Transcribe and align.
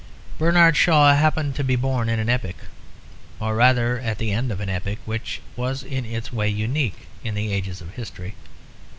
Bernard 0.39 0.75
Shaw 0.75 1.13
happened 1.13 1.53
to 1.53 1.63
be 1.63 1.75
born 1.75 2.09
in 2.09 2.19
an 2.19 2.27
epoch, 2.27 2.55
or 3.39 3.53
rather 3.55 3.99
at 3.99 4.17
the 4.17 4.31
end 4.31 4.51
of 4.51 4.59
an 4.59 4.67
epoch, 4.67 4.97
which 5.05 5.41
was 5.55 5.83
in 5.83 6.05
its 6.05 6.33
way 6.33 6.49
unique 6.49 7.05
in 7.23 7.35
the 7.35 7.53
ages 7.53 7.81
of 7.81 7.91
history. 7.93 8.33